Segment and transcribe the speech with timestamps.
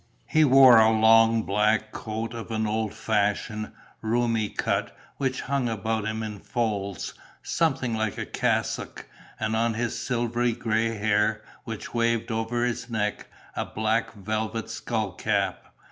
[0.25, 6.07] He wore a long black coat of an old fashioned, roomy cut, which hung about
[6.07, 9.07] him in folds, something like a cassock,
[9.39, 15.11] and on his silvery grey hair, which waved over his neck, a black velvet skull
[15.11, 15.71] cap.